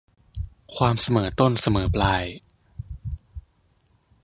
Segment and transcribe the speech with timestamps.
[0.75, 2.23] ความเสมอต้นเสมอปลาย